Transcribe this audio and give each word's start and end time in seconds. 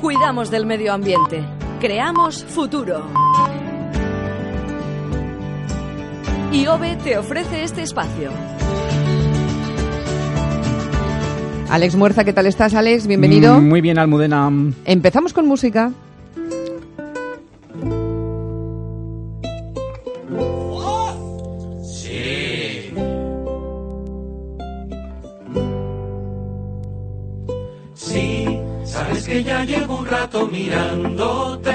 Cuidamos 0.00 0.50
del 0.50 0.66
medio 0.66 0.92
ambiente. 0.92 1.44
Creamos 1.80 2.44
futuro. 2.44 3.04
IOVE 6.52 6.96
te 6.96 7.18
ofrece 7.18 7.64
este 7.64 7.82
espacio. 7.82 8.30
Alex 11.68 11.96
Muerza, 11.96 12.24
¿qué 12.24 12.32
tal 12.32 12.46
estás, 12.46 12.74
Alex? 12.74 13.06
Bienvenido. 13.06 13.60
Mm, 13.60 13.68
Muy 13.68 13.80
bien, 13.80 13.98
Almudena. 13.98 14.50
Empezamos 14.84 15.32
con 15.32 15.46
música. 15.46 15.92
Rato 30.26 30.46
mirándote. 30.48 31.65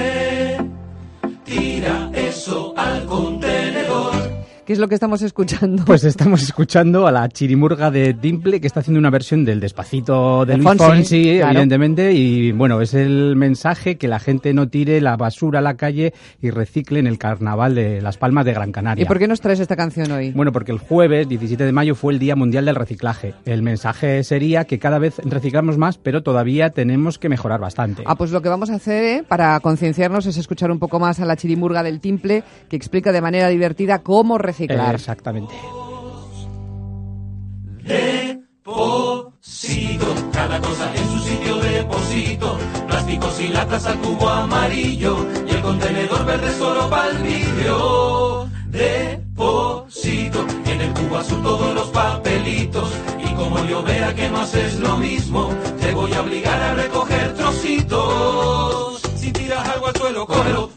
¿Qué 4.72 4.76
es 4.76 4.80
lo 4.80 4.88
que 4.88 4.96
estamos 4.96 5.22
escuchando? 5.22 5.84
Pues 5.84 6.06
estamos 6.06 6.44
escuchando 6.44 7.06
a 7.06 7.12
la 7.12 7.28
chirimurga 7.28 7.92
de 7.92 8.14
Dimple 8.14 8.62
que 8.62 8.68
está 8.68 8.80
haciendo 8.80 9.00
una 9.00 9.10
versión 9.10 9.44
del 9.44 9.60
Despacito 9.60 10.46
de 10.46 10.54
De 10.54 10.60
Luis 10.60 10.78
Fonsi, 10.78 11.24
claro. 11.40 11.52
evidentemente, 11.52 12.14
y 12.14 12.54
bueno, 12.54 12.80
es 12.80 12.94
el 12.94 13.36
mensaje 13.36 13.98
que 13.98 14.08
la 14.08 14.20
gente 14.20 14.54
no 14.54 14.70
tire 14.70 15.02
la 15.02 15.18
basura 15.18 15.60
a 15.60 15.62
la 15.62 15.76
calle 15.76 16.14
y 16.42 16.52
recicle 16.52 17.00
en 17.00 17.08
el 17.08 17.18
carnaval 17.18 17.76
de 17.76 18.00
Las 18.00 18.16
Palmas 18.16 18.46
de 18.46 18.54
Gran 18.54 18.72
Canaria. 18.72 19.04
¿Y 19.04 19.06
por 19.06 19.20
qué 19.20 19.28
nos 19.28 19.42
traes 19.42 19.60
esta 19.60 19.76
canción 19.76 20.10
hoy? 20.10 20.32
Bueno, 20.32 20.54
porque 20.54 20.72
el 20.72 20.80
jueves 20.80 21.28
17 21.28 21.66
de 21.66 21.72
mayo 21.74 21.94
fue 21.94 22.14
el 22.14 22.20
Día 22.20 22.38
Mundial 22.38 22.64
del 22.64 22.76
Reciclaje. 22.76 23.34
El 23.44 23.64
mensaje 23.64 24.24
sería 24.24 24.64
que 24.64 24.80
cada 24.80 25.00
vez 25.00 25.18
reciclamos 25.26 25.78
más, 25.78 25.98
pero 25.98 26.24
todavía 26.24 26.70
tenemos 26.70 27.20
que 27.20 27.28
mejorar 27.28 27.60
bastante. 27.60 28.04
Ah, 28.06 28.16
pues 28.16 28.32
lo 28.32 28.42
que 28.42 28.48
vamos 28.48 28.70
a 28.70 28.76
hacer 28.76 29.04
eh, 29.04 29.24
para 29.28 29.60
concienciarnos 29.60 30.28
es 30.28 30.38
escuchar 30.38 30.72
un 30.72 30.80
poco 30.80 30.98
más 30.98 31.20
a 31.20 31.26
la 31.26 31.36
chirimurga 31.36 31.84
del 31.84 32.00
Timple, 32.00 32.46
que 32.70 32.78
explica 32.78 33.12
de 33.12 33.20
manera 33.20 33.50
divertida 33.50 34.00
cómo 34.00 34.38
reciclar. 34.38 34.61
Eh, 34.70 34.96
exactamente. 34.96 35.54
Deposito, 38.64 40.06
cada 40.32 40.62
cosa 40.62 40.94
en 40.96 41.10
su 41.10 41.20
sitio 41.20 41.56
deposito. 41.58 42.58
Plásticos 42.88 43.42
y 43.42 43.48
latas 43.48 43.86
al 43.86 44.00
cubo 44.00 44.30
amarillo. 44.30 45.26
Y 45.48 45.52
el 45.52 45.62
contenedor 45.62 46.26
verde 46.26 46.52
solo 46.54 46.90
para 46.90 47.10
el 47.10 47.18
vidrio. 47.24 48.50
Deposito, 48.68 50.46
en 50.66 50.82
el 50.82 50.94
cubo 50.94 51.18
azul 51.18 51.42
todos 51.42 51.74
los 51.76 51.88
papelitos. 51.90 52.92
Y 53.20 53.34
como 53.34 53.66
yo 53.66 53.84
vea 53.84 54.14
que 54.16 54.30
no 54.30 54.42
haces 54.42 54.80
lo 54.80 54.98
mismo, 54.98 55.50
te 55.80 55.94
voy 55.94 56.14
a 56.14 56.22
obligar 56.22 56.62
a 56.62 56.76
recoger 56.76 57.34
trocitos. 57.34 59.02
Si 59.16 59.32
tiras 59.32 59.68
algo 59.70 59.88
al 59.88 59.96
suelo, 59.96 60.26
cógelo. 60.26 60.71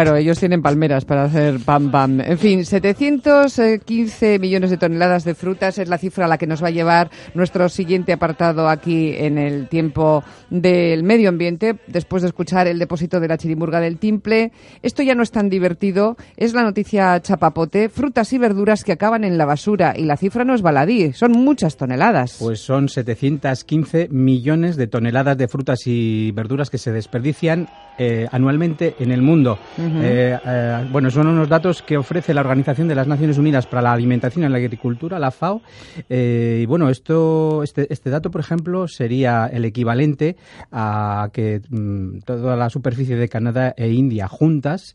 Claro, 0.00 0.14
ellos 0.14 0.38
tienen 0.38 0.62
palmeras 0.62 1.04
para 1.04 1.24
hacer 1.24 1.58
pam 1.58 1.90
pam. 1.90 2.20
En 2.20 2.38
fin, 2.38 2.64
715 2.64 4.38
millones 4.38 4.70
de 4.70 4.76
toneladas 4.76 5.24
de 5.24 5.34
frutas 5.34 5.76
es 5.78 5.88
la 5.88 5.98
cifra 5.98 6.26
a 6.26 6.28
la 6.28 6.38
que 6.38 6.46
nos 6.46 6.62
va 6.62 6.68
a 6.68 6.70
llevar 6.70 7.10
nuestro 7.34 7.68
siguiente 7.68 8.12
apartado 8.12 8.68
aquí 8.68 9.14
en 9.16 9.38
el 9.38 9.66
tiempo 9.66 10.22
del 10.50 11.02
medio 11.02 11.28
ambiente, 11.28 11.80
después 11.88 12.22
de 12.22 12.28
escuchar 12.28 12.68
el 12.68 12.78
depósito 12.78 13.18
de 13.18 13.26
la 13.26 13.38
chirimurga 13.38 13.80
del 13.80 13.98
Timple. 13.98 14.52
Esto 14.84 15.02
ya 15.02 15.16
no 15.16 15.24
es 15.24 15.32
tan 15.32 15.50
divertido, 15.50 16.16
es 16.36 16.54
la 16.54 16.62
noticia 16.62 17.20
chapapote, 17.20 17.88
frutas 17.88 18.32
y 18.32 18.38
verduras 18.38 18.84
que 18.84 18.92
acaban 18.92 19.24
en 19.24 19.36
la 19.36 19.46
basura 19.46 19.94
y 19.96 20.04
la 20.04 20.16
cifra 20.16 20.44
no 20.44 20.54
es 20.54 20.62
baladí, 20.62 21.12
son 21.12 21.32
muchas 21.32 21.76
toneladas. 21.76 22.36
Pues 22.38 22.60
son 22.60 22.88
715 22.88 24.10
millones 24.12 24.76
de 24.76 24.86
toneladas 24.86 25.36
de 25.36 25.48
frutas 25.48 25.80
y 25.86 26.30
verduras 26.30 26.70
que 26.70 26.78
se 26.78 26.92
desperdician 26.92 27.68
eh, 28.00 28.28
anualmente 28.30 28.94
en 29.00 29.10
el 29.10 29.22
mundo. 29.22 29.58
Eh, 30.00 30.38
eh, 30.44 30.88
bueno, 30.90 31.10
son 31.10 31.26
unos 31.28 31.48
datos 31.48 31.82
que 31.82 31.96
ofrece 31.96 32.34
la 32.34 32.40
Organización 32.40 32.88
de 32.88 32.94
las 32.94 33.06
Naciones 33.06 33.38
Unidas 33.38 33.66
para 33.66 33.82
la 33.82 33.92
Alimentación 33.92 34.44
y 34.44 34.48
la 34.48 34.58
Agricultura, 34.58 35.18
la 35.18 35.30
FAO. 35.30 35.62
Eh, 36.08 36.60
y 36.62 36.66
bueno, 36.66 36.88
esto, 36.88 37.62
este, 37.62 37.92
este 37.92 38.10
dato, 38.10 38.30
por 38.30 38.40
ejemplo, 38.40 38.88
sería 38.88 39.46
el 39.52 39.64
equivalente 39.64 40.36
a 40.72 41.30
que 41.32 41.60
mm, 41.68 42.20
toda 42.24 42.56
la 42.56 42.70
superficie 42.70 43.16
de 43.16 43.28
Canadá 43.28 43.74
e 43.76 43.88
India 43.90 44.28
juntas 44.28 44.94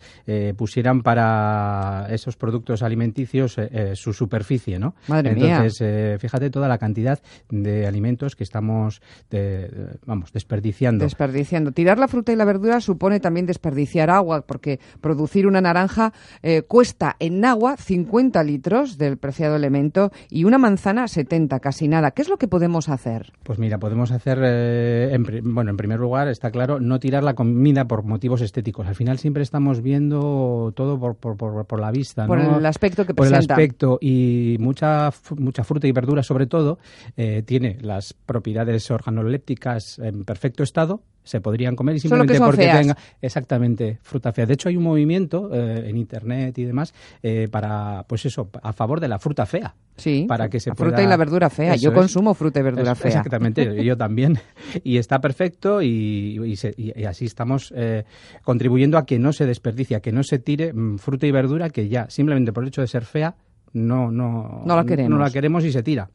pusieran 0.56 1.02
para 1.02 2.08
esos 2.10 2.36
productos 2.38 2.82
alimenticios 2.84 3.58
su 3.96 4.14
superficie, 4.14 4.80
¿no? 4.80 4.96
Madre 5.08 5.36
mía. 5.36 5.58
Entonces, 5.58 5.82
eh, 5.82 6.18
fíjate 6.20 6.50
toda 6.50 6.68
la 6.68 6.78
cantidad 6.78 7.20
de 7.50 7.88
alimentos 7.88 8.36
que 8.36 8.44
estamos, 8.44 9.02
de- 9.30 9.70
vamos, 10.06 10.32
desperdiciando. 10.34 11.04
Desperdiciando. 11.04 11.72
Tirar 11.72 11.98
la 12.00 12.08
fruta 12.08 12.32
y 12.32 12.36
la 12.36 12.46
verdura 12.46 12.80
supone 12.82 13.20
también 13.20 13.46
desperdiciar 13.46 14.10
agua, 14.10 14.42
porque 14.46 14.80
producir 15.02 15.48
una 15.48 15.62
naranja 15.62 16.14
eh, 16.42 16.62
cuesta 16.64 17.16
en 17.20 17.44
agua 17.46 17.78
50 17.78 18.44
litros 18.44 18.98
del 18.98 19.18
preciado 19.18 19.56
elemento 19.56 20.12
y 20.30 20.44
una 20.46 20.58
manzana 20.58 21.08
70, 21.08 21.60
casi 21.60 21.88
nada. 21.88 22.12
¿Qué 22.12 22.22
es 22.22 22.30
lo 22.30 22.38
que 22.38 22.48
podemos 22.48 22.90
hacer? 22.90 23.34
Pues 23.44 23.60
mira, 23.60 23.78
podemos 23.80 24.12
hacer, 24.12 24.40
eh, 24.44 25.14
en 25.14 25.24
bueno, 25.54 25.72
en 25.72 25.78
primer 25.78 26.00
lugar, 26.00 26.28
está 26.28 26.52
claro, 26.52 26.80
no 26.80 27.00
tirar 27.00 27.24
la 27.24 27.34
comida 27.34 27.86
por 27.86 28.04
motivos 28.04 28.42
estéticos. 28.42 28.88
Al 28.88 28.96
final 28.96 29.18
siempre 29.20 29.44
estamos 29.44 29.82
viendo 29.82 30.74
todo 30.76 31.00
por, 31.00 31.16
por, 31.16 31.38
por, 31.38 31.66
por 31.66 31.80
la 31.80 31.92
vista, 31.92 32.28
Por 32.28 32.40
¿no? 32.40 32.58
el 32.58 32.66
aspecto 32.66 33.06
que 33.06 33.14
por 33.14 33.26
el 33.28 33.32
presenta. 33.32 33.54
aspecto 33.56 33.98
y 34.02 34.58
mucha 34.60 35.10
mucha 35.38 35.64
fruta 35.64 35.88
y 35.88 35.92
verdura 35.92 36.24
sobre 36.24 36.48
todo 36.48 36.80
eh, 37.18 37.44
tiene 37.46 37.78
las 37.82 38.14
propiedades 38.14 38.90
organolépticas 38.92 40.00
en 40.00 40.24
perfecto 40.24 40.64
estado 40.64 41.02
se 41.24 41.42
podrían 41.42 41.76
comer 41.76 41.96
y 41.96 42.00
simplemente 42.00 42.40
porque 42.40 42.64
feas. 42.64 42.80
tenga 42.82 42.98
exactamente 43.22 44.00
fruta 44.02 44.32
fea. 44.34 44.46
De 44.46 44.54
hecho 44.54 44.70
hay 44.70 44.78
un 44.78 44.84
movimiento 44.84 45.50
eh, 45.54 45.90
en 45.90 45.98
internet 45.98 46.58
y 46.58 46.64
demás 46.66 46.94
eh, 47.22 47.48
para 47.52 48.06
pues 48.08 48.26
eso 48.26 48.50
a 48.62 48.74
favor 48.74 49.00
de 49.00 49.08
la 49.08 49.20
fruta 49.20 49.46
fea. 49.46 49.76
Sí, 49.96 50.26
para 50.28 50.50
que 50.50 50.60
se 50.60 50.72
la 50.72 50.76
fruta 50.76 50.96
pueda- 50.96 51.04
y 51.06 51.08
la 51.10 51.18
verdura 51.18 51.50
fea. 51.52 51.76
Eso 51.76 51.84
Yo 51.84 51.90
es. 51.92 51.96
consumo 51.96 52.34
fruta 52.34 52.60
y 52.60 52.64
verdura 52.64 52.94
Es- 52.94 53.00
fea. 53.00 53.10
Exactamente, 53.10 53.84
yo 53.84 53.96
también. 53.98 54.40
Y 54.84 54.98
está 54.98 55.22
perfecto 55.22 55.82
y, 55.84 56.40
y 56.44 56.56
se- 56.56 56.74
y- 56.76 57.00
y 57.00 57.06
así 57.06 57.26
estamos 57.26 57.72
eh, 57.76 58.04
contribuyendo 58.44 58.98
a 58.98 59.06
que 59.06 59.20
no 59.20 59.32
se 59.34 59.46
desperdicie, 59.46 59.96
a 59.96 60.00
que 60.02 60.12
no 60.12 60.24
se 60.24 60.40
tire 60.40 60.74
mm, 60.74 60.98
fruta 60.98 61.28
y 61.28 61.32
verdura 61.32 61.70
que 61.70 61.88
ya 61.90 62.10
simplemente 62.10 62.52
por 62.52 62.64
el 62.64 62.70
hecho 62.70 62.82
de 62.82 62.88
ser 62.88 63.06
fea 63.06 63.36
no, 63.74 64.12
no, 64.12 64.64
No 64.66 64.76
la 64.76 64.84
queremos. 64.86 65.12
no 65.12 65.18
la 65.24 65.30
queremos 65.32 65.64
y 65.64 65.72
se 65.72 65.84
tira. 65.84 66.10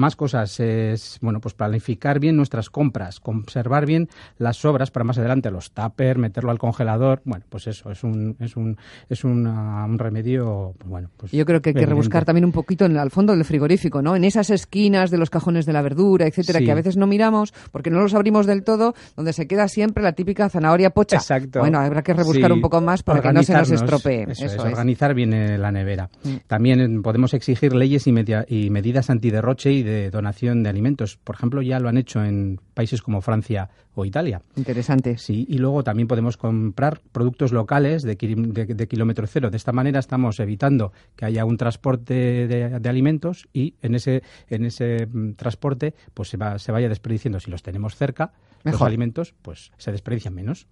Más 0.00 0.16
cosas 0.16 0.58
es, 0.60 1.18
bueno, 1.20 1.40
pues 1.40 1.54
planificar 1.54 2.18
bien 2.20 2.36
nuestras 2.36 2.70
compras, 2.70 3.20
conservar 3.20 3.84
bien 3.86 4.08
las 4.38 4.56
sobras 4.56 4.90
para 4.90 5.04
más 5.04 5.18
adelante, 5.18 5.50
los 5.50 5.72
tupper, 5.72 6.16
meterlo 6.18 6.50
al 6.50 6.58
congelador. 6.58 7.20
Bueno, 7.24 7.44
pues 7.48 7.66
eso 7.66 7.90
es 7.90 8.02
un, 8.02 8.36
es 8.40 8.56
un, 8.56 8.78
es 9.08 9.24
una- 9.24 9.84
un 9.84 9.98
remedio, 9.98 10.74
pues 10.78 10.88
bueno, 10.90 11.10
pues 11.16 11.32
Yo 11.32 11.44
creo 11.44 11.60
que 11.60 11.70
hay 11.70 11.74
que 11.74 11.86
rebuscar 11.86 12.24
también 12.24 12.44
un 12.44 12.52
poquito 12.52 12.84
en, 12.86 12.96
al 12.96 13.10
fondo 13.10 13.34
del 13.34 13.44
frigorífico, 13.44 14.00
¿no? 14.02 14.16
En 14.16 14.24
esas 14.24 14.50
esquinas 14.50 15.10
de 15.10 15.18
los 15.18 15.28
cajones 15.30 15.66
de 15.66 15.72
la 15.72 15.82
verdura, 15.82 16.26
etcétera, 16.26 16.58
Sí. 16.60 16.64
que 16.64 16.72
a 16.72 16.76
veces 16.76 16.96
no 16.96 17.06
miramos 17.06 17.52
porque 17.70 17.90
no 17.90 18.00
los 18.00 18.14
abrimos 18.14 18.46
del 18.46 18.64
todo, 18.64 18.94
donde 19.16 19.32
se 19.34 19.46
queda 19.46 19.68
siempre 19.68 20.02
la 20.02 20.12
típica 20.12 20.48
zanahoria 20.48 20.90
pocha. 20.90 21.16
Exacto. 21.16 21.60
Bueno, 21.60 21.78
habrá 21.78 22.02
que 22.02 22.14
rebuscar 22.14 22.50
Sí, 22.50 22.52
un 22.54 22.60
poco 22.62 22.80
más 22.80 23.02
para 23.02 23.20
que 23.20 23.32
no 23.32 23.42
se 23.42 23.52
nos 23.52 23.70
estropee. 23.70 24.22
Eso, 24.30 24.46
Eso 24.46 24.56
es. 24.56 24.64
Mm. 24.64 24.68
organizar 24.68 25.14
bien 25.14 25.32
eh, 25.34 25.58
la 25.58 25.70
nevera. 25.70 26.08
También 26.46 26.80
eh, 26.80 27.00
podemos 27.02 27.34
exigir 27.34 27.74
leyes 27.74 28.06
y, 28.06 28.12
media- 28.12 28.44
y 28.48 28.70
medidas 28.70 29.10
antiderroche 29.10 29.72
y 29.72 29.82
de 29.82 29.89
donación 30.12 30.62
de 30.62 30.68
alimentos. 30.70 31.16
Por 31.16 31.34
ejemplo, 31.34 31.62
ya 31.62 31.80
lo 31.80 31.88
han 31.88 31.96
hecho 31.96 32.22
en 32.24 32.60
países 32.74 33.02
como 33.02 33.20
Francia 33.20 33.70
o 33.94 34.04
Italia. 34.04 34.42
Interesante. 34.56 35.18
Sí, 35.18 35.46
y 35.48 35.58
luego 35.58 35.82
también 35.82 36.06
podemos 36.06 36.36
comprar 36.36 37.00
productos 37.12 37.52
locales 37.52 38.02
de, 38.02 38.14
de- 38.16 38.74
de 38.74 38.88
kilómetro 38.88 39.26
cero. 39.26 39.50
De 39.50 39.56
esta 39.56 39.72
manera 39.72 39.98
estamos 39.98 40.38
evitando 40.40 40.92
que 41.16 41.24
haya 41.24 41.44
un 41.44 41.56
transporte 41.56 42.46
de, 42.46 42.78
de 42.80 42.88
alimentos 42.88 43.48
y 43.52 43.74
en 43.82 43.94
ese, 43.94 44.22
en 44.48 44.64
ese 44.64 45.06
mm, 45.06 45.32
transporte 45.32 45.94
pues 46.14 46.28
se, 46.28 46.36
va, 46.36 46.58
se 46.58 46.72
vaya 46.72 46.88
desperdiciando. 46.88 47.40
Si 47.40 47.50
los 47.50 47.62
tenemos 47.62 47.96
cerca, 47.96 48.32
los 48.62 48.72
Mejor. 48.74 48.88
alimentos, 48.88 49.34
pues 49.42 49.72
se 49.78 49.90
desperdician 49.92 50.34
menos. 50.34 50.66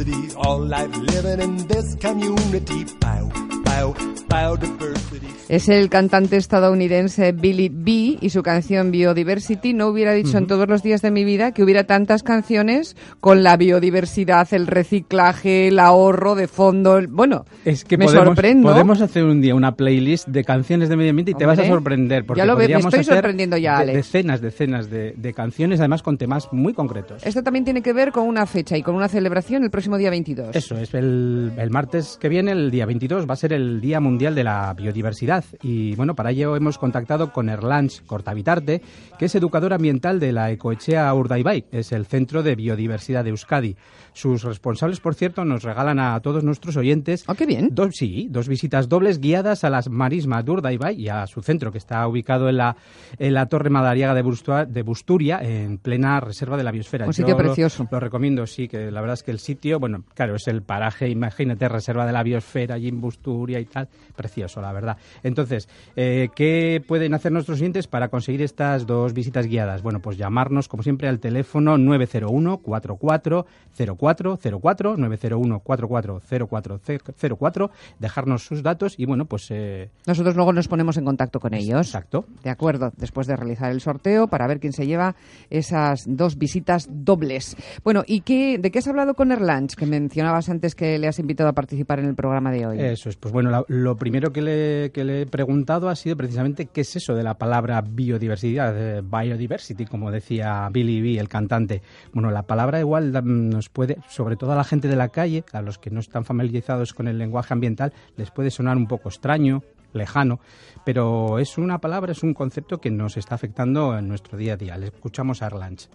cities 0.00 0.29
bio, 0.40 0.46
biodiversity, 0.46 0.46
all 0.46 0.66
life 0.66 0.96
living 0.96 1.40
in 1.40 1.68
this 1.68 1.96
community. 1.96 2.84
Bow, 3.00 3.30
bow, 3.64 3.94
biodiversity. 4.28 5.40
Es 5.50 5.68
el 5.68 5.88
cantante 5.88 6.36
estadounidense 6.36 7.32
Billy 7.32 7.68
B 7.68 8.18
y 8.20 8.30
su 8.30 8.44
canción 8.44 8.92
Biodiversity. 8.92 9.74
No 9.74 9.88
hubiera 9.88 10.12
dicho 10.12 10.38
en 10.38 10.46
todos 10.46 10.68
los 10.68 10.80
días 10.80 11.02
de 11.02 11.10
mi 11.10 11.24
vida 11.24 11.50
que 11.50 11.64
hubiera 11.64 11.88
tantas 11.88 12.22
canciones 12.22 12.96
con 13.18 13.42
la 13.42 13.56
biodiversidad, 13.56 14.46
el 14.52 14.68
reciclaje, 14.68 15.66
el 15.66 15.80
ahorro 15.80 16.36
de 16.36 16.46
fondo. 16.46 17.00
Bueno, 17.08 17.46
es 17.64 17.84
que 17.84 17.98
me 17.98 18.04
podemos, 18.04 18.26
sorprendo. 18.26 18.68
Podemos 18.68 19.00
hacer 19.00 19.24
un 19.24 19.40
día 19.40 19.56
una 19.56 19.74
playlist 19.74 20.28
de 20.28 20.44
canciones 20.44 20.88
de 20.88 20.96
medio 20.96 21.10
ambiente 21.10 21.32
y 21.32 21.34
te 21.34 21.46
vas 21.46 21.58
a 21.58 21.66
sorprender. 21.66 22.24
Porque 22.24 22.38
ya 22.38 22.46
lo 22.46 22.54
veo, 22.54 22.68
me 22.68 22.74
estoy 22.76 23.00
hacer 23.00 23.14
sorprendiendo 23.16 23.56
ya, 23.56 23.78
Alex. 23.78 23.96
Decenas, 23.96 24.40
decenas 24.40 24.88
de, 24.88 25.14
de, 25.16 25.34
canciones, 25.34 25.80
además 25.80 26.04
con 26.04 26.16
temas 26.16 26.46
muy 26.52 26.74
concretos. 26.74 27.26
Esto 27.26 27.42
también 27.42 27.64
tiene 27.64 27.82
que 27.82 27.92
ver 27.92 28.12
con 28.12 28.28
una 28.28 28.46
fecha 28.46 28.76
y 28.76 28.84
con 28.84 28.94
una 28.94 29.08
celebración 29.08 29.64
el 29.64 29.70
próximo 29.72 29.98
día 29.98 30.10
22. 30.10 30.39
Eso, 30.52 30.76
es 30.76 30.94
el, 30.94 31.52
el 31.56 31.70
martes 31.70 32.18
que 32.20 32.28
viene, 32.28 32.52
el 32.52 32.70
día 32.70 32.86
22, 32.86 33.28
va 33.28 33.34
a 33.34 33.36
ser 33.36 33.52
el 33.52 33.80
Día 33.80 34.00
Mundial 34.00 34.34
de 34.34 34.44
la 34.44 34.72
Biodiversidad. 34.74 35.44
Y 35.62 35.94
bueno, 35.96 36.14
para 36.14 36.30
ello 36.30 36.56
hemos 36.56 36.78
contactado 36.78 37.32
con 37.32 37.48
Erlange 37.48 38.02
Cortavitarte, 38.06 38.82
que 39.18 39.26
es 39.26 39.34
educador 39.34 39.72
ambiental 39.72 40.20
de 40.20 40.32
la 40.32 40.50
Ecoechea 40.50 41.12
Urdaibai, 41.12 41.66
es 41.70 41.92
el 41.92 42.06
Centro 42.06 42.42
de 42.42 42.56
Biodiversidad 42.56 43.24
de 43.24 43.30
Euskadi. 43.30 43.76
Sus 44.12 44.42
responsables, 44.42 45.00
por 45.00 45.14
cierto, 45.14 45.44
nos 45.44 45.62
regalan 45.62 45.98
a 45.98 46.18
todos 46.20 46.42
nuestros 46.42 46.76
oyentes. 46.76 47.24
¡Ah, 47.26 47.34
qué 47.34 47.46
bien! 47.46 47.68
Dos, 47.72 47.94
sí, 47.96 48.28
dos 48.30 48.48
visitas 48.48 48.88
dobles 48.88 49.20
guiadas 49.20 49.64
a 49.64 49.70
las 49.70 49.88
marismas 49.88 50.44
de 50.44 50.50
Urdaibai 50.50 51.00
y 51.00 51.08
a 51.08 51.26
su 51.26 51.42
centro, 51.42 51.70
que 51.70 51.78
está 51.78 52.06
ubicado 52.06 52.48
en 52.48 52.56
la, 52.56 52.76
en 53.18 53.34
la 53.34 53.46
Torre 53.46 53.70
Madariaga 53.70 54.14
de, 54.14 54.22
Bustua, 54.22 54.64
de 54.64 54.82
Busturia, 54.82 55.40
en 55.42 55.78
plena 55.78 56.20
reserva 56.20 56.56
de 56.56 56.64
la 56.64 56.72
biosfera. 56.72 57.06
Un 57.06 57.14
sitio 57.14 57.34
Yo 57.34 57.38
precioso. 57.38 57.84
Lo, 57.84 57.96
lo, 57.96 58.00
recomiendo, 58.00 58.46
sí, 58.46 58.68
que 58.68 58.90
la 58.90 59.00
verdad 59.00 59.14
es 59.14 59.22
que 59.22 59.30
el 59.30 59.38
sitio, 59.38 59.78
bueno, 59.78 60.04
claro, 60.20 60.36
es 60.36 60.48
el 60.48 60.60
paraje, 60.60 61.08
imagínate, 61.08 61.66
reserva 61.66 62.04
de 62.04 62.12
la 62.12 62.22
biosfera 62.22 62.76
Busturia 62.92 63.58
y 63.58 63.64
tal. 63.64 63.88
Precioso, 64.14 64.60
la 64.60 64.70
verdad. 64.70 64.98
Entonces, 65.22 65.66
eh, 65.96 66.28
¿qué 66.36 66.84
pueden 66.86 67.14
hacer 67.14 67.32
nuestros 67.32 67.58
oyentes 67.58 67.86
para 67.86 68.08
conseguir 68.08 68.42
estas 68.42 68.86
dos 68.86 69.14
visitas 69.14 69.46
guiadas? 69.46 69.80
Bueno, 69.80 70.00
pues 70.00 70.18
llamarnos, 70.18 70.68
como 70.68 70.82
siempre, 70.82 71.08
al 71.08 71.20
teléfono 71.20 71.78
901 71.78 72.58
44 72.58 73.46
0404 73.74 74.96
901 74.98 75.60
440404 75.60 77.70
dejarnos 77.98 78.44
sus 78.44 78.62
datos 78.62 78.98
y 78.98 79.06
bueno, 79.06 79.24
pues... 79.24 79.50
Eh... 79.50 79.88
Nosotros 80.06 80.36
luego 80.36 80.52
nos 80.52 80.68
ponemos 80.68 80.98
en 80.98 81.06
contacto 81.06 81.40
con 81.40 81.54
ellos. 81.54 81.86
Exacto. 81.86 82.26
De 82.44 82.50
acuerdo, 82.50 82.92
después 82.98 83.26
de 83.26 83.36
realizar 83.36 83.70
el 83.70 83.80
sorteo 83.80 84.28
para 84.28 84.46
ver 84.46 84.60
quién 84.60 84.74
se 84.74 84.86
lleva 84.86 85.16
esas 85.48 86.04
dos 86.06 86.36
visitas 86.36 86.88
dobles. 86.90 87.56
Bueno, 87.82 88.04
¿y 88.06 88.20
qué, 88.20 88.58
de 88.58 88.70
qué 88.70 88.80
has 88.80 88.88
hablado 88.88 89.14
con 89.14 89.32
Erlange, 89.32 89.76
que 89.76 89.86
mencionabas 90.10 90.48
antes 90.48 90.74
que 90.74 90.98
le 90.98 91.06
has 91.06 91.20
invitado 91.20 91.48
a 91.48 91.52
participar 91.52 92.00
en 92.00 92.06
el 92.06 92.16
programa 92.16 92.50
de 92.50 92.66
hoy? 92.66 92.80
Eso 92.80 93.08
es, 93.08 93.16
pues 93.16 93.32
bueno, 93.32 93.48
la, 93.48 93.64
lo 93.68 93.94
primero 93.94 94.32
que 94.32 94.42
le, 94.42 94.90
que 94.90 95.04
le, 95.04 95.22
he 95.22 95.26
preguntado 95.26 95.88
ha 95.88 95.94
sido 95.94 96.16
precisamente 96.16 96.66
qué 96.66 96.80
es 96.80 96.96
eso 96.96 97.14
de 97.14 97.22
la 97.22 97.34
palabra 97.34 97.80
biodiversidad, 97.80 98.74
eh, 98.76 99.02
biodiversity, 99.02 99.86
como 99.86 100.10
decía 100.10 100.68
Billy 100.72 101.00
B, 101.00 101.20
el 101.20 101.28
cantante. 101.28 101.80
Bueno, 102.12 102.32
la 102.32 102.42
palabra 102.42 102.80
igual 102.80 103.12
nos 103.22 103.68
puede, 103.68 103.98
sobre 104.08 104.34
todo 104.34 104.50
a 104.50 104.56
la 104.56 104.64
gente 104.64 104.88
de 104.88 104.96
la 104.96 105.10
calle, 105.10 105.44
a 105.52 105.62
los 105.62 105.78
que 105.78 105.90
no 105.90 106.00
están 106.00 106.24
familiarizados 106.24 106.92
con 106.92 107.06
el 107.06 107.16
lenguaje 107.16 107.54
ambiental, 107.54 107.92
les 108.16 108.32
puede 108.32 108.50
sonar 108.50 108.76
un 108.76 108.88
poco 108.88 109.10
extraño, 109.10 109.62
lejano, 109.92 110.40
pero 110.84 111.38
es 111.38 111.56
una 111.56 111.78
palabra, 111.78 112.10
es 112.10 112.24
un 112.24 112.34
concepto 112.34 112.78
que 112.78 112.90
nos 112.90 113.16
está 113.16 113.36
afectando 113.36 113.96
en 113.96 114.08
nuestro 114.08 114.36
día 114.36 114.54
a 114.54 114.56
día. 114.56 114.76
Le 114.76 114.86
escuchamos 114.86 115.40
a 115.40 115.46
Erlange. 115.46 115.86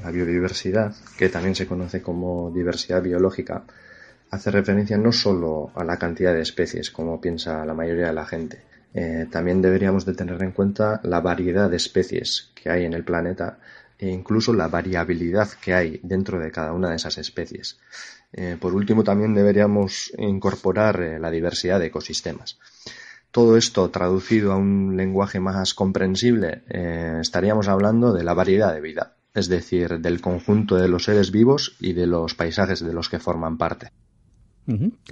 La 0.00 0.10
biodiversidad, 0.10 0.94
que 1.18 1.28
también 1.28 1.54
se 1.54 1.66
conoce 1.66 2.00
como 2.00 2.50
diversidad 2.50 3.02
biológica, 3.02 3.64
hace 4.30 4.50
referencia 4.50 4.96
no 4.96 5.12
solo 5.12 5.70
a 5.74 5.84
la 5.84 5.98
cantidad 5.98 6.32
de 6.32 6.40
especies, 6.40 6.90
como 6.90 7.20
piensa 7.20 7.64
la 7.66 7.74
mayoría 7.74 8.06
de 8.06 8.12
la 8.14 8.24
gente. 8.24 8.62
Eh, 8.94 9.26
también 9.30 9.60
deberíamos 9.60 10.06
de 10.06 10.14
tener 10.14 10.42
en 10.42 10.52
cuenta 10.52 11.00
la 11.04 11.20
variedad 11.20 11.70
de 11.70 11.76
especies 11.76 12.50
que 12.54 12.70
hay 12.70 12.84
en 12.84 12.94
el 12.94 13.04
planeta 13.04 13.58
e 13.98 14.08
incluso 14.08 14.54
la 14.54 14.68
variabilidad 14.68 15.48
que 15.62 15.74
hay 15.74 16.00
dentro 16.02 16.38
de 16.40 16.50
cada 16.50 16.72
una 16.72 16.90
de 16.90 16.96
esas 16.96 17.18
especies. 17.18 17.78
Eh, 18.32 18.56
por 18.58 18.74
último, 18.74 19.04
también 19.04 19.34
deberíamos 19.34 20.10
incorporar 20.18 21.00
eh, 21.02 21.18
la 21.18 21.30
diversidad 21.30 21.78
de 21.78 21.86
ecosistemas. 21.86 22.58
Todo 23.30 23.58
esto 23.58 23.90
traducido 23.90 24.52
a 24.52 24.56
un 24.56 24.96
lenguaje 24.96 25.40
más 25.40 25.72
comprensible, 25.72 26.64
estaríamos 26.68 27.66
hablando 27.66 28.12
de 28.12 28.24
la 28.24 28.34
variedad 28.34 28.74
de 28.74 28.82
vida, 28.82 29.14
es 29.34 29.48
decir, 29.48 30.00
del 30.00 30.20
conjunto 30.20 30.76
de 30.76 30.88
los 30.88 31.04
seres 31.04 31.30
vivos 31.30 31.76
y 31.80 31.92
de 31.92 32.06
los 32.06 32.34
paisajes 32.34 32.84
de 32.84 32.92
los 32.92 33.08
que 33.08 33.18
forman 33.18 33.56
parte. 33.58 33.90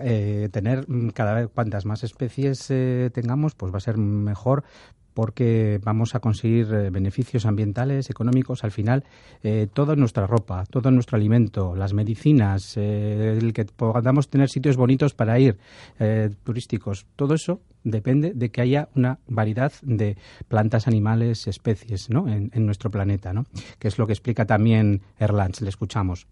Eh, 0.00 0.48
tener 0.52 0.86
cada 1.12 1.34
vez 1.34 1.48
cuantas 1.52 1.84
más 1.84 2.04
especies 2.04 2.70
eh, 2.70 3.10
tengamos, 3.12 3.54
pues 3.56 3.72
va 3.72 3.78
a 3.78 3.80
ser 3.80 3.96
mejor 3.98 4.64
porque 5.14 5.80
vamos 5.82 6.14
a 6.14 6.20
conseguir 6.20 6.72
eh, 6.72 6.90
beneficios 6.90 7.46
ambientales, 7.46 8.10
económicos, 8.10 8.64
al 8.64 8.70
final 8.70 9.04
eh, 9.42 9.66
toda 9.72 9.96
nuestra 9.96 10.26
ropa, 10.26 10.64
todo 10.70 10.90
nuestro 10.90 11.16
alimento, 11.16 11.74
las 11.74 11.92
medicinas, 11.92 12.76
eh, 12.76 13.36
el 13.38 13.52
que 13.52 13.64
podamos 13.64 14.28
tener 14.28 14.48
sitios 14.48 14.76
bonitos 14.76 15.14
para 15.14 15.38
ir, 15.38 15.58
eh, 15.98 16.30
turísticos, 16.44 17.06
todo 17.16 17.34
eso 17.34 17.60
depende 17.84 18.32
de 18.34 18.50
que 18.50 18.60
haya 18.60 18.88
una 18.94 19.18
variedad 19.26 19.72
de 19.82 20.16
plantas, 20.48 20.86
animales, 20.86 21.46
especies 21.46 22.10
¿no? 22.10 22.28
en, 22.28 22.50
nuestro 22.66 22.90
planeta, 22.90 23.32
¿no? 23.32 23.46
que 23.78 23.88
es 23.88 23.98
lo 23.98 24.06
que 24.06 24.12
explica 24.12 24.46
también 24.46 25.02
Erlands, 25.18 25.60
le 25.60 25.68
escuchamos 25.68 26.26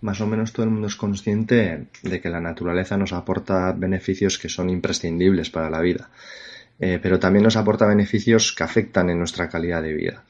más 0.00 0.20
o 0.20 0.26
menos 0.26 0.52
todo 0.52 0.64
el 0.64 0.70
mundo 0.70 0.86
es 0.86 0.96
consciente 0.96 1.86
de 2.02 2.20
que 2.20 2.28
la 2.28 2.40
naturaleza 2.40 2.98
nos 2.98 3.14
aporta 3.14 3.72
beneficios 3.72 4.38
que 4.38 4.50
son 4.50 4.68
imprescindibles 4.68 5.48
para 5.48 5.70
la 5.70 5.80
vida, 5.80 6.10
eh, 6.78 6.98
pero 7.02 7.18
también 7.18 7.44
nos 7.44 7.56
aporta 7.56 7.86
beneficios 7.86 8.52
que 8.52 8.64
afectan 8.64 9.08
en 9.08 9.18
nuestra 9.18 9.48
calidad 9.48 9.82
de 9.82 9.94
vida. 9.94 10.24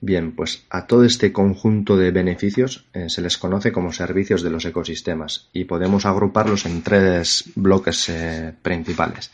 Bien, 0.00 0.30
pues 0.30 0.64
a 0.70 0.86
todo 0.86 1.04
este 1.04 1.32
conjunto 1.32 1.96
de 1.96 2.12
beneficios 2.12 2.86
eh, 2.92 3.08
se 3.08 3.20
les 3.20 3.36
conoce 3.36 3.72
como 3.72 3.92
servicios 3.92 4.42
de 4.42 4.50
los 4.50 4.64
ecosistemas 4.64 5.48
y 5.52 5.64
podemos 5.64 6.06
agruparlos 6.06 6.66
en 6.66 6.82
tres 6.82 7.50
bloques 7.56 8.08
eh, 8.08 8.54
principales. 8.62 9.32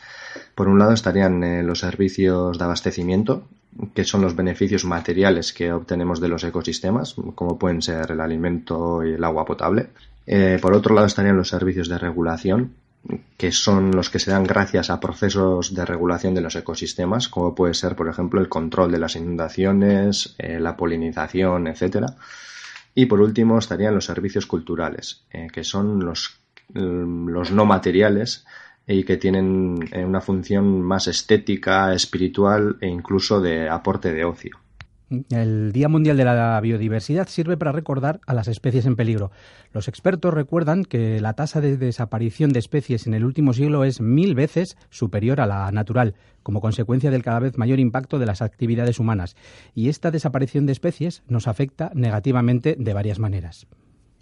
Por 0.55 0.67
un 0.67 0.79
lado 0.79 0.93
estarían 0.93 1.43
eh, 1.43 1.61
los 1.61 1.79
servicios 1.79 2.57
de 2.57 2.63
abastecimiento, 2.63 3.47
que 3.93 4.05
son 4.05 4.21
los 4.21 4.35
beneficios 4.35 4.85
materiales 4.85 5.53
que 5.53 5.71
obtenemos 5.71 6.19
de 6.19 6.29
los 6.29 6.43
ecosistemas, 6.43 7.15
como 7.35 7.59
pueden 7.59 7.83
ser 7.83 8.11
el 8.11 8.21
alimento 8.21 9.05
y 9.05 9.13
el 9.13 9.23
agua 9.23 9.45
potable. 9.45 9.89
Por 10.61 10.73
otro 10.73 10.95
lado 10.95 11.05
estarían 11.05 11.37
los 11.37 11.49
servicios 11.49 11.89
de 11.89 11.99
regulación, 11.99 12.71
que 13.37 13.51
son 13.51 13.91
los 13.91 14.09
que 14.09 14.19
se 14.19 14.31
dan 14.31 14.43
gracias 14.43 14.89
a 14.89 14.99
procesos 14.99 15.73
de 15.73 15.85
regulación 15.85 16.33
de 16.33 16.41
los 16.41 16.55
ecosistemas, 16.55 17.27
como 17.27 17.53
puede 17.53 17.73
ser, 17.73 17.95
por 17.95 18.07
ejemplo, 18.07 18.39
el 18.39 18.49
control 18.49 18.91
de 18.91 18.99
las 18.99 19.15
inundaciones, 19.15 20.35
eh, 20.37 20.59
la 20.59 20.75
polinización, 20.75 21.67
etcétera. 21.67 22.15
Y 22.93 23.05
por 23.07 23.21
último 23.21 23.57
estarían 23.57 23.95
los 23.95 24.05
servicios 24.05 24.45
culturales, 24.45 25.25
eh, 25.31 25.47
que 25.51 25.63
son 25.63 26.03
los, 26.05 26.39
los 26.73 27.51
no 27.51 27.65
materiales 27.65 28.45
y 28.87 29.03
que 29.03 29.17
tienen 29.17 29.77
una 29.93 30.21
función 30.21 30.81
más 30.81 31.07
estética, 31.07 31.93
espiritual 31.93 32.77
e 32.81 32.87
incluso 32.87 33.41
de 33.41 33.69
aporte 33.69 34.13
de 34.13 34.23
ocio. 34.23 34.64
El 35.29 35.71
Día 35.71 35.87
Mundial 35.87 36.17
de 36.17 36.25
la 36.25 36.59
Biodiversidad 36.61 37.27
sirve 37.27 37.57
para 37.57 37.71
recordar 37.71 38.19
a 38.25 38.33
las 38.33 38.47
especies 38.47 38.85
en 38.85 38.95
peligro. 38.95 39.31
Los 39.71 39.87
expertos 39.87 40.33
recuerdan 40.33 40.83
que 40.83 41.19
la 41.21 41.33
tasa 41.33 41.61
de 41.61 41.77
desaparición 41.77 42.51
de 42.51 42.59
especies 42.59 43.05
en 43.05 43.13
el 43.13 43.23
último 43.23 43.53
siglo 43.53 43.83
es 43.83 44.01
mil 44.01 44.33
veces 44.33 44.77
superior 44.89 45.41
a 45.41 45.45
la 45.45 45.71
natural, 45.71 46.15
como 46.41 46.61
consecuencia 46.61 47.11
del 47.11 47.23
cada 47.23 47.39
vez 47.39 47.57
mayor 47.57 47.79
impacto 47.79 48.17
de 48.17 48.25
las 48.25 48.41
actividades 48.41 48.99
humanas. 48.99 49.35
Y 49.75 49.89
esta 49.89 50.11
desaparición 50.11 50.65
de 50.65 50.71
especies 50.71 51.23
nos 51.27 51.47
afecta 51.47 51.91
negativamente 51.93 52.75
de 52.77 52.93
varias 52.93 53.19
maneras 53.19 53.67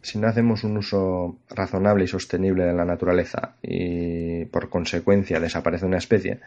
si 0.03 0.19
no 0.19 0.27
hacemos 0.27 0.65
un 0.65 0.75
uso 0.77 1.39
razonable 1.49 2.03
y 2.03 2.07
sostenible 2.07 2.65
de 2.65 2.73
la 2.73 2.83
naturaleza 2.83 3.55
y 3.61 4.43
por 4.45 4.69
consecuencia 4.69 5.39
desaparece 5.39 5.85
una 5.85 5.97
especie, 5.97 6.41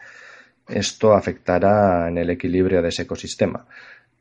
esto 0.67 1.13
afectará 1.13 2.07
en 2.07 2.17
el 2.17 2.29
equilibrio 2.29 2.81
de 2.81 2.89
ese 2.89 3.03
ecosistema. 3.03 3.65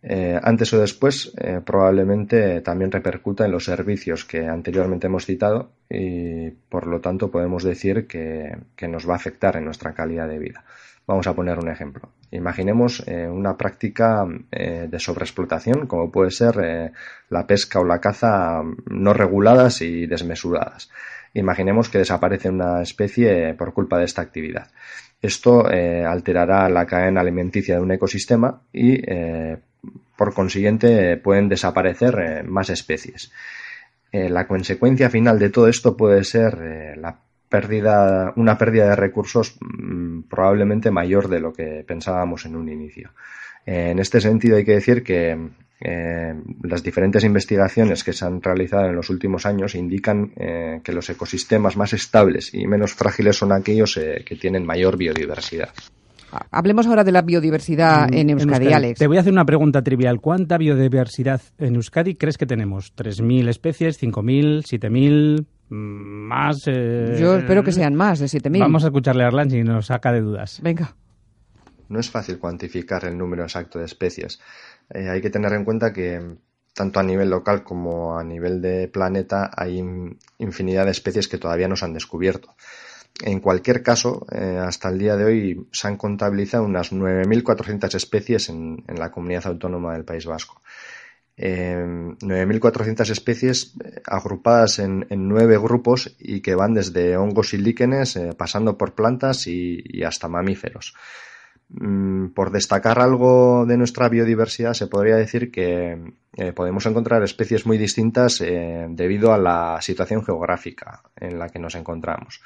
Eh, 0.08 0.38
antes 0.40 0.72
o 0.72 0.78
después 0.78 1.34
eh, 1.36 1.60
probablemente 1.66 2.60
también 2.60 2.92
repercuta 2.92 3.44
en 3.44 3.50
los 3.50 3.64
servicios 3.64 4.24
que 4.24 4.46
anteriormente 4.46 5.08
hemos 5.08 5.26
citado 5.26 5.72
y 5.90 6.50
por 6.50 6.86
lo 6.86 7.00
tanto 7.00 7.28
podemos 7.28 7.64
decir 7.64 8.06
que, 8.06 8.56
que 8.76 8.86
nos 8.86 9.08
va 9.08 9.14
a 9.14 9.16
afectar 9.16 9.56
en 9.56 9.64
nuestra 9.64 9.94
calidad 9.94 10.28
de 10.28 10.38
vida. 10.38 10.64
Vamos 11.08 11.26
a 11.26 11.34
poner 11.34 11.58
un 11.58 11.68
ejemplo. 11.68 12.08
Imaginemos 12.30 13.02
eh, 13.08 13.26
una 13.26 13.56
práctica 13.56 14.24
de 14.50 14.98
sobreexplotación, 14.98 15.86
como 15.86 16.10
puede 16.10 16.30
ser 16.30 16.92
la 17.28 17.46
pesca 17.46 17.80
o 17.80 17.84
la 17.84 18.00
caza 18.00 18.62
no 18.86 19.12
reguladas 19.12 19.82
y 19.82 20.06
desmesuradas. 20.06 20.90
Imaginemos 21.34 21.88
que 21.88 21.98
desaparece 21.98 22.50
una 22.50 22.82
especie 22.82 23.54
por 23.54 23.72
culpa 23.72 23.98
de 23.98 24.04
esta 24.04 24.22
actividad. 24.22 24.68
Esto 25.22 25.66
alterará 25.66 26.68
la 26.68 26.86
cadena 26.86 27.20
alimenticia 27.20 27.76
de 27.76 27.82
un 27.82 27.92
ecosistema 27.92 28.62
y, 28.72 29.00
por 30.16 30.34
consiguiente, 30.34 31.16
pueden 31.16 31.48
desaparecer 31.48 32.44
más 32.44 32.70
especies. 32.70 33.32
Eh, 34.12 34.28
la 34.28 34.46
consecuencia 34.46 35.10
final 35.10 35.38
de 35.38 35.50
todo 35.50 35.68
esto 35.68 35.96
puede 35.96 36.24
ser 36.24 36.58
eh, 36.62 36.96
la 36.96 37.20
pérdida, 37.48 38.32
una 38.36 38.56
pérdida 38.56 38.90
de 38.90 38.96
recursos 38.96 39.56
mm, 39.60 40.22
probablemente 40.22 40.90
mayor 40.90 41.28
de 41.28 41.40
lo 41.40 41.52
que 41.52 41.84
pensábamos 41.86 42.46
en 42.46 42.56
un 42.56 42.68
inicio. 42.68 43.10
en 43.66 43.98
este 43.98 44.20
sentido 44.20 44.56
hay 44.56 44.64
que 44.64 44.74
decir 44.74 45.02
que 45.02 45.36
eh, 45.78 46.34
las 46.62 46.82
diferentes 46.82 47.22
investigaciones 47.24 48.02
que 48.02 48.14
se 48.14 48.24
han 48.24 48.40
realizado 48.40 48.86
en 48.86 48.96
los 48.96 49.10
últimos 49.10 49.44
años 49.44 49.74
indican 49.74 50.32
eh, 50.36 50.80
que 50.82 50.92
los 50.92 51.10
ecosistemas 51.10 51.76
más 51.76 51.92
estables 51.92 52.54
y 52.54 52.66
menos 52.66 52.94
frágiles 52.94 53.36
son 53.36 53.52
aquellos 53.52 53.96
eh, 53.98 54.24
que 54.24 54.36
tienen 54.36 54.64
mayor 54.64 54.96
biodiversidad. 54.96 55.70
Hablemos 56.50 56.86
ahora 56.86 57.04
de 57.04 57.12
la 57.12 57.22
biodiversidad 57.22 58.08
mm, 58.08 58.14
en 58.14 58.30
Euskadi, 58.30 58.72
Alex. 58.72 58.98
Te 58.98 59.06
voy 59.06 59.16
a 59.16 59.20
hacer 59.20 59.32
una 59.32 59.44
pregunta 59.44 59.82
trivial. 59.82 60.20
¿Cuánta 60.20 60.58
biodiversidad 60.58 61.40
en 61.58 61.76
Euskadi 61.76 62.14
crees 62.14 62.38
que 62.38 62.46
tenemos? 62.46 62.94
¿3.000 62.96 63.48
especies? 63.48 64.02
¿5.000? 64.02 64.62
¿7.000? 64.62 65.46
¿Más? 65.68 66.64
Yo 66.64 67.36
espero 67.36 67.64
que 67.64 67.72
sean 67.72 67.94
más 67.94 68.18
de 68.20 68.26
7.000. 68.26 68.60
Vamos 68.60 68.84
a 68.84 68.88
escucharle 68.88 69.24
a 69.24 69.28
Arlan 69.28 69.50
si 69.50 69.62
nos 69.62 69.86
saca 69.86 70.12
de 70.12 70.20
dudas. 70.20 70.60
Venga. 70.62 70.94
No 71.88 72.00
es 72.00 72.10
fácil 72.10 72.38
cuantificar 72.38 73.04
el 73.04 73.16
número 73.16 73.42
exacto 73.42 73.78
de 73.78 73.84
especies. 73.84 74.40
Eh, 74.90 75.08
hay 75.08 75.20
que 75.20 75.30
tener 75.30 75.52
en 75.52 75.64
cuenta 75.64 75.92
que 75.92 76.20
tanto 76.76 77.00
a 77.00 77.02
nivel 77.02 77.30
local 77.30 77.64
como 77.64 78.18
a 78.18 78.24
nivel 78.24 78.60
de 78.60 78.88
planeta 78.88 79.50
hay 79.56 79.82
infinidad 80.38 80.84
de 80.84 80.90
especies 80.90 81.26
que 81.26 81.38
todavía 81.38 81.68
no 81.68 81.76
se 81.76 81.84
han 81.84 81.94
descubierto. 81.94 82.54
En 83.24 83.40
cualquier 83.40 83.82
caso, 83.82 84.26
eh, 84.30 84.58
hasta 84.60 84.90
el 84.90 84.98
día 84.98 85.16
de 85.16 85.24
hoy 85.24 85.66
se 85.72 85.88
han 85.88 85.96
contabilizado 85.96 86.64
unas 86.64 86.92
9.400 86.92 87.94
especies 87.94 88.48
en, 88.50 88.84
la 88.86 89.10
comunidad 89.10 89.46
autónoma 89.46 89.94
del 89.94 90.04
País 90.04 90.26
Vasco. 90.26 90.60
9.400 91.38 93.10
especies 93.10 93.74
eh, 93.84 94.00
agrupadas 94.06 94.78
en, 94.78 95.06
nueve 95.10 95.58
grupos 95.58 96.16
y 96.18 96.40
que 96.40 96.54
van 96.54 96.74
desde 96.74 97.16
hongos 97.16 97.52
y 97.52 97.58
líquenes, 97.58 98.18
pasando 98.38 98.78
por 98.78 98.94
plantas 98.94 99.46
y 99.46 100.02
hasta 100.02 100.28
mamíferos. 100.28 100.94
Mm, 101.68 102.28
por 102.28 102.52
destacar 102.52 103.00
algo 103.00 103.66
de 103.66 103.76
nuestra 103.76 104.08
biodiversidad, 104.08 104.74
se 104.74 104.86
podría 104.86 105.16
decir 105.16 105.50
que 105.50 106.14
eh, 106.36 106.52
podemos 106.52 106.86
encontrar 106.86 107.22
especies 107.24 107.66
muy 107.66 107.76
distintas 107.76 108.40
eh, 108.40 108.86
debido 108.88 109.32
a 109.32 109.38
la 109.38 109.80
situación 109.80 110.24
geográfica 110.24 111.02
en 111.16 111.38
la 111.38 111.48
que 111.48 111.58
nos 111.58 111.74
encontramos. 111.74 112.40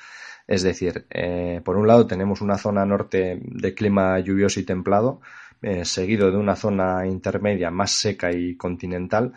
Es 0.51 0.63
decir, 0.63 1.07
eh, 1.11 1.61
por 1.65 1.77
un 1.77 1.87
lado 1.87 2.07
tenemos 2.07 2.41
una 2.41 2.59
zona 2.59 2.85
norte 2.85 3.41
de 3.43 3.75
clima 3.75 4.19
lluvioso 4.19 4.61
y 4.61 4.65
templado, 4.65 5.21
seguido 5.83 6.31
de 6.31 6.39
una 6.39 6.57
zona 6.57 7.07
intermedia 7.07 7.71
más 7.71 7.93
seca 7.93 8.33
y 8.33 8.57
continental, 8.57 9.35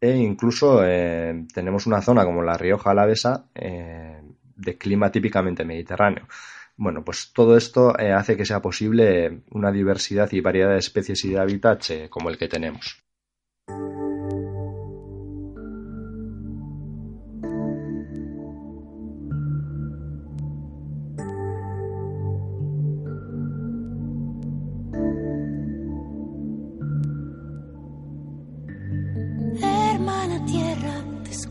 e 0.00 0.16
incluso 0.16 0.80
tenemos 0.80 1.86
una 1.86 2.00
zona 2.00 2.24
como 2.24 2.42
la 2.42 2.56
Rioja 2.56 2.90
Alavesa 2.92 3.44
de 3.54 4.78
clima 4.78 5.10
típicamente 5.12 5.64
mediterráneo. 5.64 6.26
Bueno, 6.76 7.04
pues 7.04 7.32
todo 7.34 7.58
esto 7.58 7.98
eh, 7.98 8.10
hace 8.12 8.38
que 8.38 8.46
sea 8.46 8.62
posible 8.62 9.42
una 9.50 9.70
diversidad 9.70 10.32
y 10.32 10.40
variedad 10.40 10.70
de 10.70 10.78
especies 10.78 11.22
y 11.26 11.28
de 11.28 11.38
hábitats 11.38 11.90
eh, 11.90 12.08
como 12.08 12.30
el 12.30 12.38
que 12.38 12.48
tenemos. 12.48 13.04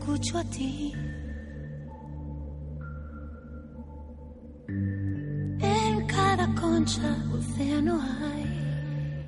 Escucho 0.00 0.38
a 0.38 0.44
ti. 0.44 0.94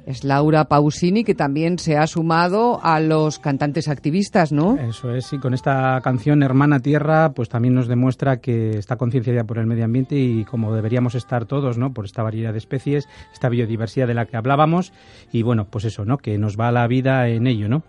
Es 0.04 0.24
Laura 0.24 0.64
Pausini 0.64 1.24
que 1.24 1.34
también 1.34 1.78
se 1.78 1.96
ha 1.96 2.06
sumado 2.06 2.80
a 2.82 3.00
los 3.00 3.38
cantantes 3.38 3.88
activistas, 3.88 4.50
¿no? 4.50 4.76
Eso 4.76 5.14
es, 5.14 5.32
y 5.32 5.38
con 5.38 5.54
esta 5.54 6.00
canción 6.02 6.42
Hermana 6.42 6.80
Tierra, 6.80 7.32
pues 7.32 7.48
también 7.48 7.74
nos 7.74 7.86
demuestra 7.86 8.38
que 8.38 8.78
está 8.78 8.96
concienciada 8.96 9.44
por 9.44 9.58
el 9.58 9.66
medio 9.66 9.84
ambiente 9.84 10.16
y 10.16 10.44
como 10.44 10.74
deberíamos 10.74 11.14
estar 11.14 11.44
todos, 11.44 11.78
¿no? 11.78 11.92
Por 11.92 12.04
esta 12.04 12.22
variedad 12.22 12.52
de 12.52 12.58
especies, 12.58 13.08
esta 13.32 13.48
biodiversidad 13.48 14.08
de 14.08 14.14
la 14.14 14.26
que 14.26 14.36
hablábamos 14.36 14.92
y 15.30 15.42
bueno, 15.42 15.66
pues 15.66 15.84
eso, 15.84 16.04
¿no? 16.04 16.18
Que 16.18 16.36
nos 16.36 16.58
va 16.58 16.72
la 16.72 16.86
vida 16.88 17.28
en 17.28 17.46
ello, 17.46 17.68
¿no? 17.68 17.82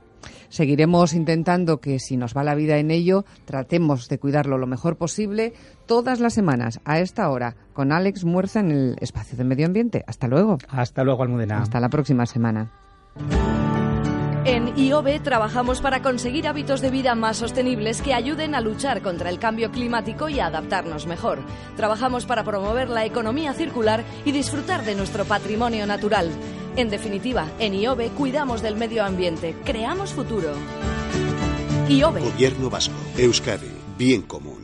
Seguiremos 0.54 1.16
intentando 1.16 1.80
que 1.80 1.98
si 1.98 2.16
nos 2.16 2.38
va 2.38 2.44
la 2.44 2.54
vida 2.54 2.78
en 2.78 2.92
ello, 2.92 3.26
tratemos 3.46 4.08
de 4.08 4.20
cuidarlo 4.20 4.60
lo 4.60 4.68
mejor 4.68 4.98
posible 4.98 5.52
todas 5.88 6.20
las 6.20 6.36
semanas 6.36 6.80
a 6.86 7.00
esta 7.00 7.28
hora 7.32 7.56
con 7.74 7.92
Alex 7.92 8.24
Muerza 8.24 8.60
en 8.60 8.70
el 8.70 8.96
espacio 9.02 9.36
de 9.36 9.46
medio 9.46 9.66
ambiente. 9.66 10.04
Hasta 10.06 10.28
luego. 10.28 10.60
Hasta 10.70 11.04
luego, 11.04 11.24
Almudena. 11.24 11.58
Hasta 11.58 11.80
la 11.80 11.90
próxima 11.90 12.28
semana. 12.28 12.72
En 14.46 14.78
IOBE 14.78 15.22
trabajamos 15.22 15.82
para 15.82 16.04
conseguir 16.04 16.48
hábitos 16.48 16.82
de 16.82 16.92
vida 16.92 17.16
más 17.16 17.38
sostenibles 17.38 18.04
que 18.04 18.14
ayuden 18.14 18.54
a 18.54 18.62
luchar 18.62 19.02
contra 19.02 19.32
el 19.32 19.40
cambio 19.40 19.72
climático 19.72 20.30
y 20.30 20.40
a 20.40 20.48
adaptarnos 20.48 21.08
mejor. 21.08 21.40
Trabajamos 21.78 22.28
para 22.28 22.44
promover 22.44 22.90
la 22.90 23.06
economía 23.06 23.54
circular 23.54 24.04
y 24.24 24.34
disfrutar 24.34 24.86
de 24.86 24.94
nuestro 24.94 25.26
patrimonio 25.26 25.88
natural. 25.88 26.30
En 26.76 26.90
definitiva, 26.90 27.52
en 27.60 27.76
IOBE 27.76 28.10
cuidamos 28.10 28.62
del 28.64 28.76
medio 28.76 29.04
ambiente, 29.04 29.56
creamos 29.64 30.12
futuro. 30.12 30.54
IOBE. 31.88 32.22
Gobierno 32.22 32.70
Vasco, 32.70 32.96
Euskadi, 33.18 33.70
bien 33.98 34.24
común. 34.24 34.63